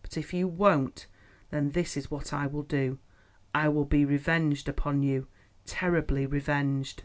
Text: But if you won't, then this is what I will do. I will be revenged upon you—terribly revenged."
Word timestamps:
But 0.00 0.16
if 0.16 0.32
you 0.32 0.46
won't, 0.46 1.08
then 1.50 1.72
this 1.72 1.96
is 1.96 2.08
what 2.08 2.32
I 2.32 2.46
will 2.46 2.62
do. 2.62 3.00
I 3.52 3.68
will 3.68 3.84
be 3.84 4.04
revenged 4.04 4.68
upon 4.68 5.02
you—terribly 5.02 6.24
revenged." 6.24 7.02